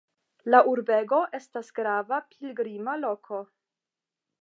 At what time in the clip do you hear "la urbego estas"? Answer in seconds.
0.53-1.69